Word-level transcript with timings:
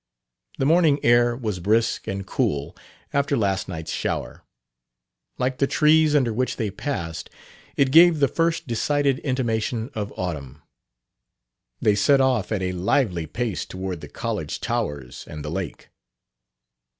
The 0.57 0.65
morning 0.65 0.99
air 1.03 1.35
was 1.37 1.59
brisk 1.59 2.07
and 2.07 2.25
cool 2.25 2.75
after 3.13 3.37
last 3.37 3.69
night's 3.69 3.91
shower. 3.91 4.41
Like 5.37 5.59
the 5.59 5.67
trees 5.67 6.15
under 6.15 6.33
which 6.33 6.55
they 6.55 6.71
passed, 6.71 7.29
it 7.77 7.91
gave 7.91 8.19
the 8.19 8.27
first 8.27 8.65
decided 8.65 9.19
intimation 9.19 9.91
of 9.93 10.11
autumn. 10.17 10.63
They 11.81 11.93
set 11.93 12.19
off 12.19 12.51
at 12.51 12.63
a 12.63 12.71
lively 12.71 13.27
pace 13.27 13.63
toward 13.63 14.01
the 14.01 14.09
college 14.09 14.59
towers 14.59 15.23
and 15.27 15.45
the 15.45 15.51
lake. 15.51 15.89